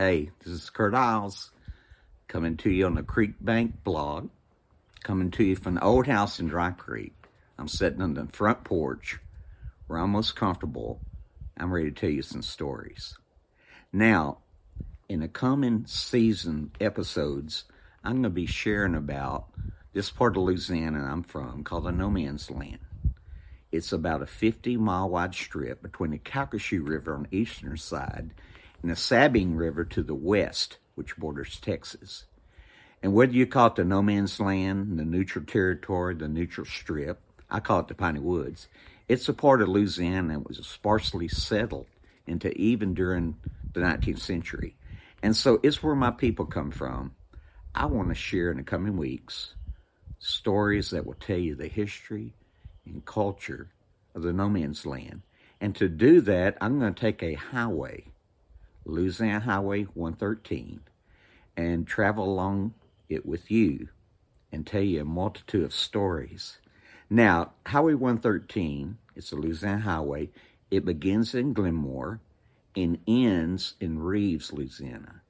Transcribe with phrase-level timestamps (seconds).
[0.00, 1.50] Hey, this is Curt Iles
[2.26, 4.30] coming to you on the Creek Bank blog,
[5.02, 7.12] coming to you from the old house in Dry Creek.
[7.58, 9.18] I'm sitting on the front porch.
[9.86, 11.02] where I'm most comfortable.
[11.54, 13.18] I'm ready to tell you some stories.
[13.92, 14.38] Now,
[15.06, 17.64] in the coming season episodes,
[18.02, 19.48] I'm going to be sharing about
[19.92, 22.78] this part of Louisiana I'm from called the No Man's Land.
[23.70, 28.30] It's about a 50 mile wide strip between the Calcasieu River on the eastern side
[28.82, 32.24] and the Sabine River to the west, which borders Texas.
[33.02, 37.20] And whether you call it the no man's land, the neutral territory, the neutral strip,
[37.50, 38.68] I call it the Piney Woods,
[39.08, 41.86] it's a part of Louisiana that was sparsely settled
[42.26, 43.36] into even during
[43.72, 44.76] the 19th century.
[45.22, 47.14] And so it's where my people come from.
[47.74, 49.54] I want to share in the coming weeks
[50.18, 52.34] stories that will tell you the history
[52.84, 53.70] and culture
[54.14, 55.22] of the no man's land.
[55.60, 58.04] And to do that, I'm going to take a highway
[58.84, 60.80] Louisiana Highway 113
[61.56, 62.74] and travel along
[63.08, 63.88] it with you
[64.52, 66.58] and tell you a multitude of stories.
[67.08, 70.30] Now, Highway 113, it's a Louisiana highway.
[70.70, 72.20] It begins in Glenmora
[72.76, 75.22] and ends in Reeves, Louisiana.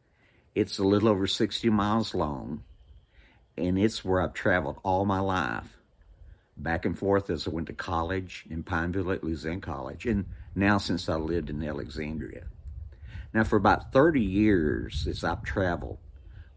[0.55, 2.65] It's a little over 60 miles long,
[3.57, 5.79] and it's where I've traveled all my life,
[6.57, 10.77] back and forth as I went to college in Pineville at Louisiana College, and now
[10.79, 12.45] since I lived in Alexandria.
[13.33, 15.99] Now, for about 30 years, as I've traveled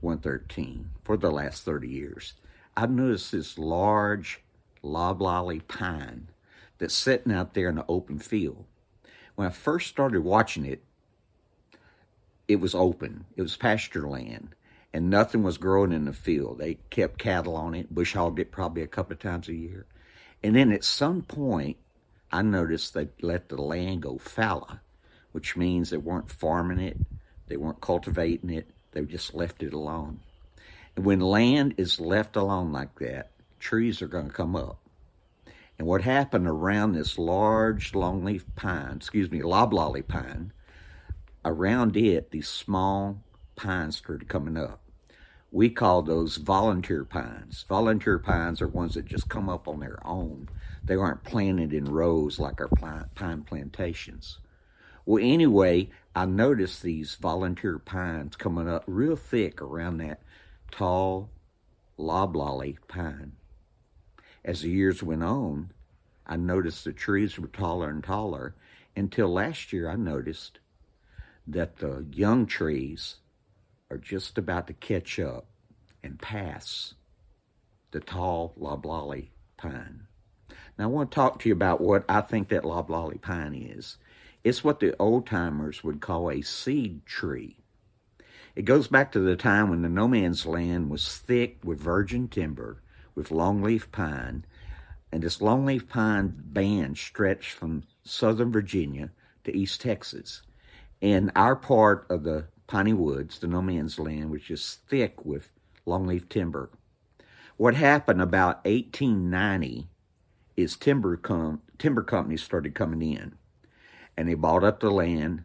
[0.02, 2.34] 113, for the last 30 years,
[2.76, 4.42] I've noticed this large
[4.82, 6.30] loblolly pine
[6.80, 8.66] that's sitting out there in the open field.
[9.36, 10.84] When I first started watching it,
[12.48, 13.26] it was open.
[13.36, 14.56] It was pasture land,
[14.92, 16.58] and nothing was growing in the field.
[16.58, 19.86] They kept cattle on it, bush hogged it probably a couple of times a year.
[20.44, 21.78] And then at some point,
[22.32, 24.80] I noticed they let the land go fallow
[25.34, 26.98] which means they weren't farming it,
[27.48, 30.22] they weren't cultivating it, they just left it alone.
[30.96, 34.80] And when land is left alone like that, trees are going to come up.
[35.78, 40.54] And what happened around this large longleaf pine, excuse me, loblolly pine,
[41.44, 43.22] around it, these small
[43.56, 44.80] pines started coming up.
[45.52, 47.66] We call those volunteer pines.
[47.68, 50.50] Volunteer pines are ones that just come up on their own.
[50.84, 52.70] They aren't planted in rows like our
[53.16, 54.40] pine plantations.
[55.06, 60.22] Well, anyway, I noticed these volunteer pines coming up real thick around that
[60.72, 61.30] tall
[61.98, 63.34] loblolly pine.
[64.46, 65.72] As the years went on,
[66.26, 68.56] I noticed the trees were taller and taller
[68.96, 70.60] until last year I noticed
[71.46, 73.18] that the young trees
[73.92, 75.48] are just about to catch up
[76.02, 76.94] and pass
[77.92, 80.08] the tall loblolly pine.
[80.78, 83.98] Now, I want to talk to you about what I think that loblolly pine is.
[84.44, 87.58] It's what the old timers would call a seed tree.
[88.56, 92.28] It goes back to the time when the no man's land was thick with virgin
[92.28, 92.82] timber,
[93.16, 94.46] with longleaf pine,
[95.12, 99.12] and this longleaf pine band stretched from southern Virginia
[99.46, 100.42] to East Texas.
[101.02, 105.52] And our part of the piney woods, the no man's land, was just thick with
[105.88, 106.70] longleaf timber.
[107.56, 109.88] What happened about 1890
[110.58, 113.36] is timber com- timber companies started coming in
[114.18, 115.44] and they bought up the land,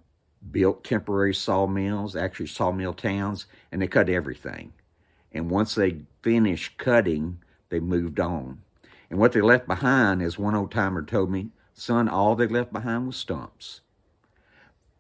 [0.51, 4.73] built temporary sawmills, actually sawmill towns, and they cut everything.
[5.33, 8.63] And once they finished cutting, they moved on.
[9.11, 12.73] And what they left behind, as one old timer told me, son, all they left
[12.73, 13.81] behind was stumps.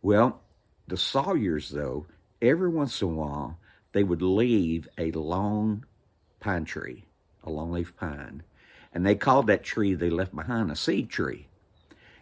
[0.00, 0.40] Well,
[0.86, 2.06] the sawyers, though,
[2.40, 3.58] every once in a while,
[3.92, 5.84] they would leave a long
[6.40, 7.04] pine tree,
[7.42, 8.42] a longleaf pine.
[8.92, 11.47] And they called that tree they left behind a seed tree.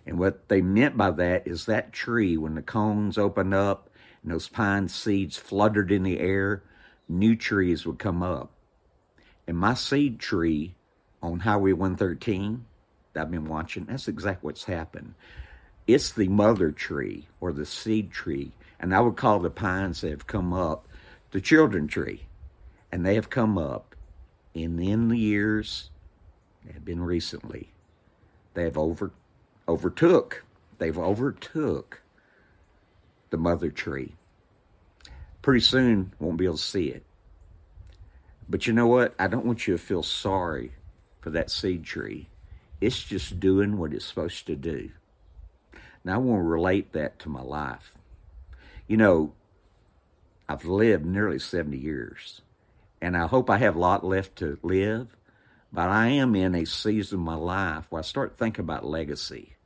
[0.06, 3.90] And what they meant by that is that tree, when the cones opened up
[4.22, 6.62] and those pine seeds fluttered in the air,
[7.08, 8.50] new trees would come up.
[9.46, 10.74] And my seed tree
[11.22, 12.64] on Highway 113
[13.12, 15.14] that I've been watching, that's exactly what's happened.
[15.86, 18.52] It's the mother tree or the seed tree.
[18.78, 20.86] And I would call the pines that have come up
[21.32, 22.26] the children tree.
[22.92, 23.94] And they have come up.
[24.54, 25.90] And in the years,
[26.72, 27.72] have been recently,
[28.54, 29.12] they have over
[29.68, 30.44] overtook.
[30.78, 32.02] They've overtook
[33.30, 34.14] the mother tree.
[35.42, 37.04] Pretty soon, won't be able to see it.
[38.48, 39.14] But you know what?
[39.18, 40.72] I don't want you to feel sorry
[41.20, 42.28] for that seed tree.
[42.80, 44.90] It's just doing what it's supposed to do.
[46.04, 47.94] Now, I want to relate that to my life.
[48.86, 49.32] You know,
[50.48, 52.42] I've lived nearly 70 years,
[53.00, 55.15] and I hope I have a lot left to live,
[55.76, 59.56] but I am in a season of my life where I start thinking about legacy.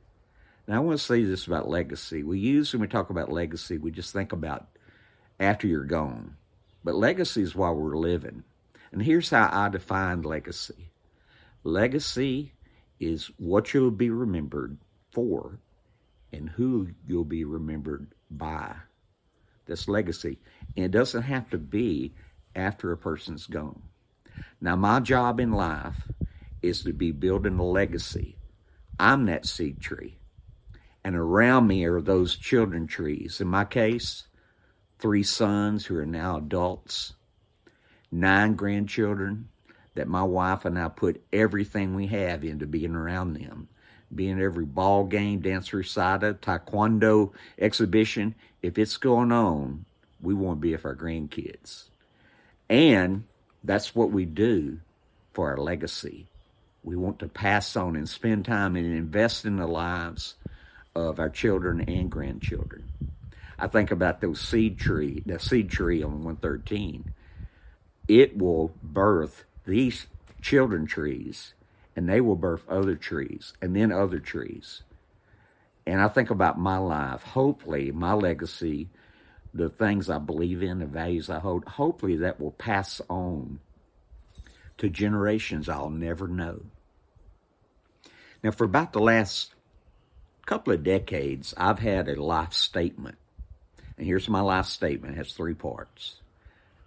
[0.67, 2.21] Now, I want to say this about legacy.
[2.21, 4.67] We use, when we talk about legacy, we just think about
[5.39, 6.35] after you're gone.
[6.83, 8.43] But legacy is while we're living.
[8.91, 10.89] And here's how I define legacy
[11.63, 12.51] legacy
[12.99, 14.79] is what you'll be remembered
[15.13, 15.59] for
[16.33, 18.75] and who you'll be remembered by.
[19.65, 20.39] That's legacy.
[20.75, 22.15] And it doesn't have to be
[22.53, 23.83] after a person's gone.
[24.59, 26.07] Now, my job in life
[26.61, 28.37] is to be building a legacy.
[28.99, 30.17] I'm that seed tree.
[31.03, 33.41] And around me are those children trees.
[33.41, 34.27] In my case,
[34.99, 37.13] three sons who are now adults,
[38.11, 39.49] nine grandchildren
[39.95, 43.67] that my wife and I put everything we have into being around them.
[44.13, 48.35] Being every ball game, dance recital, taekwondo exhibition.
[48.61, 49.85] If it's going on,
[50.21, 51.89] we want to be with our grandkids.
[52.69, 53.23] And
[53.63, 54.79] that's what we do
[55.33, 56.27] for our legacy.
[56.83, 60.35] We want to pass on and spend time and invest in the lives
[60.95, 62.91] of our children and grandchildren.
[63.59, 67.13] I think about those seed tree, the seed tree on 113.
[68.07, 70.07] It will birth these
[70.41, 71.53] children trees
[71.95, 74.81] and they will birth other trees and then other trees.
[75.85, 78.89] And I think about my life, hopefully my legacy,
[79.53, 83.59] the things I believe in, the values I hold, hopefully that will pass on
[84.77, 86.61] to generations I'll never know.
[88.43, 89.53] Now, for about the last
[90.45, 93.17] couple of decades, I've had a life statement.
[93.97, 95.13] And here's my life statement.
[95.13, 96.21] It has three parts.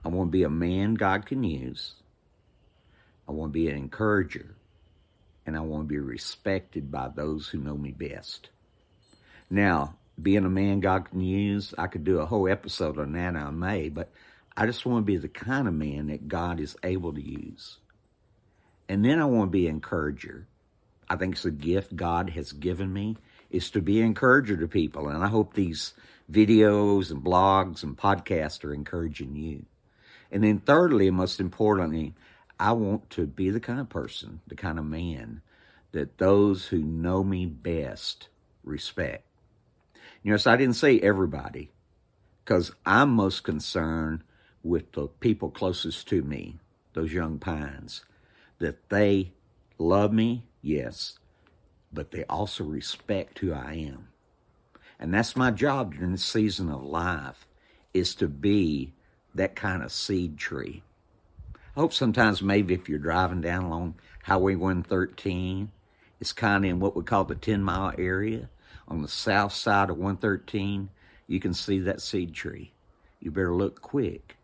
[0.05, 1.94] I want to be a man God can use.
[3.28, 4.56] I want to be an encourager.
[5.46, 8.49] And I want to be respected by those who know me best.
[9.49, 13.37] Now, being a man God can use, I could do a whole episode on that
[13.37, 14.11] I may, but
[14.56, 17.78] I just want to be the kind of man that God is able to use.
[18.88, 20.46] And then I want to be an encourager.
[21.08, 23.16] I think it's a gift God has given me
[23.50, 25.08] is to be an encourager to people.
[25.08, 25.94] And I hope these
[26.31, 29.66] videos and blogs and podcasts are encouraging you.
[30.31, 32.14] And then thirdly, and most importantly,
[32.58, 35.43] I want to be the kind of person, the kind of man
[35.93, 38.28] that those who know me best
[38.64, 39.25] respect.
[40.25, 41.71] You know, so I didn't say everybody
[42.43, 44.25] because I'm most concerned
[44.62, 46.59] with the people closest to me,
[46.94, 48.06] those young pines,
[48.59, 49.32] that they
[49.76, 51.19] love me, yes,
[51.93, 54.09] but they also respect who I am.
[54.99, 57.47] And that's my job during the season of life
[57.93, 58.94] is to be
[59.35, 60.82] that kind of seed tree.
[61.76, 65.71] I hope sometimes maybe if you're driving down along Highway 113,
[66.19, 68.49] it's kind of in what we call the 10 mile area
[68.89, 70.91] on the south side of 113,
[71.27, 72.73] you can see that seed tree.
[73.21, 74.37] You better look quick,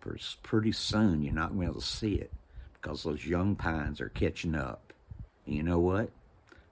[0.00, 2.32] for pretty soon you're not going to be able to see it
[2.74, 4.92] because those young pines are catching up.
[5.46, 6.10] And you know what?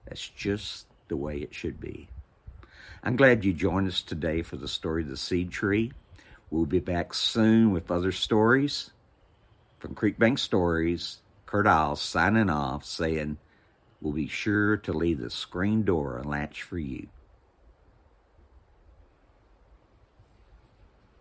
[0.05, 2.07] That's just the way it should be.
[3.03, 5.91] I'm glad you joined us today for the story of the seed tree.
[6.49, 8.91] We'll be back soon with other stories.
[9.79, 13.37] From Creekbank Stories, Curt Iles signing off, saying,
[14.01, 17.07] We'll be sure to leave the screen door unlatched for you.